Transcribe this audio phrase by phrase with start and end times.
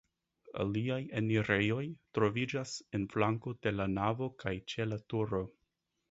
[0.61, 1.83] Aliaj enirejoj
[2.17, 5.43] troviĝas en flanko de la navo kaj ĉe la turo.